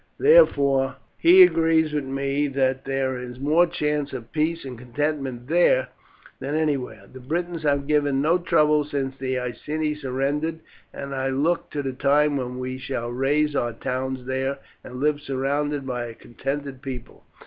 Therefore 0.17 0.95
he 1.19 1.43
agrees 1.43 1.93
with 1.93 2.05
me 2.05 2.47
that 2.47 2.85
there 2.85 3.19
is 3.19 3.39
more 3.39 3.67
chance 3.67 4.13
of 4.13 4.31
peace 4.31 4.65
and 4.65 4.75
contentment 4.75 5.47
there 5.47 5.89
than 6.39 6.55
anywhere. 6.55 7.03
The 7.13 7.19
Britons 7.19 7.61
have 7.61 7.85
given 7.85 8.19
no 8.19 8.39
trouble 8.39 8.83
since 8.83 9.15
the 9.15 9.37
Iceni 9.37 9.93
surrendered, 9.93 10.61
and 10.91 11.13
I 11.13 11.29
look 11.29 11.69
to 11.69 11.83
the 11.83 11.93
time 11.93 12.35
when 12.35 12.57
we 12.57 12.79
shall 12.79 13.09
raise 13.11 13.55
our 13.55 13.73
towns 13.73 14.25
there 14.25 14.57
and 14.83 14.95
live 14.95 15.21
surrounded 15.21 15.85
by 15.85 16.05
a 16.05 16.15
contented 16.15 16.81
people. 16.81 17.23